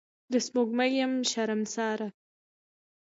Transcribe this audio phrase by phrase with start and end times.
[0.31, 2.07] د سپوږمۍ یم شرمساره